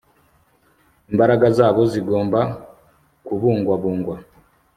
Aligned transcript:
imbaraga 1.11 1.47
zabo 1.57 1.81
zigomba 1.91 2.39
kubungwabungwa 3.25 4.15